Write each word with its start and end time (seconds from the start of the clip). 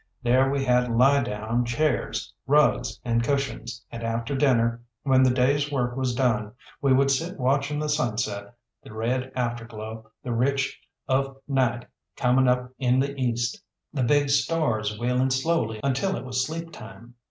There 0.23 0.49
we 0.49 0.65
had 0.65 0.89
lie 0.91 1.21
down 1.21 1.63
chairs, 1.63 2.33
rugs, 2.47 2.99
and 3.05 3.23
cushions; 3.23 3.85
and 3.91 4.01
after 4.01 4.35
dinner, 4.35 4.81
when 5.03 5.21
the 5.21 5.29
day's 5.29 5.71
work 5.71 5.95
was 5.95 6.15
done, 6.15 6.53
we 6.81 6.91
would 6.91 7.11
sit 7.11 7.39
watching 7.39 7.77
the 7.77 7.87
sunset, 7.87 8.55
the 8.81 8.95
red 8.95 9.31
afterglow, 9.35 10.09
the 10.23 10.33
rich 10.33 10.81
of 11.07 11.35
night 11.47 11.85
come 12.15 12.47
up 12.47 12.71
in 12.79 12.99
the 12.99 13.15
east, 13.15 13.61
the 13.93 14.01
big 14.01 14.31
stars 14.31 14.97
wheeling 14.97 15.29
slowly 15.29 15.79
until 15.83 16.15
it 16.15 16.25
was 16.25 16.47
sleep 16.47 16.71
time. 16.71 17.13